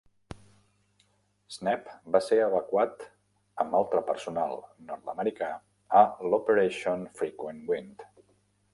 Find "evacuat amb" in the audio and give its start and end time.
2.47-3.79